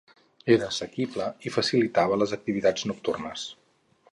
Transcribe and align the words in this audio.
Era 0.53 0.69
assequible 0.71 1.27
i 1.49 1.53
facilitava 1.57 2.17
les 2.23 2.33
activitats 2.39 2.89
nocturnes. 2.93 3.45